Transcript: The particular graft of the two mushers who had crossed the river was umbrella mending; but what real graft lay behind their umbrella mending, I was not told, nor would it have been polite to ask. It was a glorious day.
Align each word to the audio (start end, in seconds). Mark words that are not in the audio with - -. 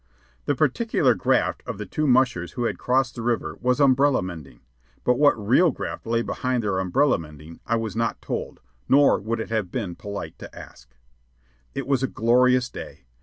The 0.45 0.55
particular 0.55 1.13
graft 1.13 1.61
of 1.67 1.77
the 1.77 1.85
two 1.85 2.07
mushers 2.07 2.53
who 2.53 2.63
had 2.63 2.79
crossed 2.79 3.13
the 3.13 3.21
river 3.21 3.55
was 3.61 3.79
umbrella 3.79 4.23
mending; 4.23 4.61
but 5.03 5.19
what 5.19 5.37
real 5.37 5.69
graft 5.69 6.07
lay 6.07 6.23
behind 6.23 6.63
their 6.63 6.79
umbrella 6.79 7.19
mending, 7.19 7.59
I 7.67 7.75
was 7.75 7.95
not 7.95 8.19
told, 8.19 8.61
nor 8.89 9.19
would 9.19 9.39
it 9.39 9.51
have 9.51 9.69
been 9.69 9.93
polite 9.93 10.39
to 10.39 10.55
ask. 10.57 10.89
It 11.75 11.85
was 11.85 12.01
a 12.01 12.07
glorious 12.07 12.67
day. 12.67 13.05